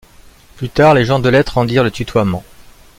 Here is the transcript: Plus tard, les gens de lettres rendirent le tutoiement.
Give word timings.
Plus 0.55 0.69
tard, 0.69 0.95
les 0.95 1.05
gens 1.05 1.19
de 1.19 1.29
lettres 1.29 1.53
rendirent 1.53 1.83
le 1.83 1.91
tutoiement. 1.91 2.43